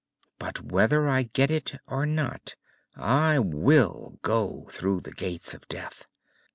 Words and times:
"But 0.39 0.61
whether 0.61 1.07
I 1.07 1.21
get 1.31 1.51
it 1.51 1.75
or 1.85 2.07
not, 2.07 2.55
I 2.95 3.37
will 3.37 4.17
go 4.23 4.67
through 4.71 5.01
the 5.01 5.11
Gates 5.13 5.53
of 5.53 5.67
Death. 5.67 6.05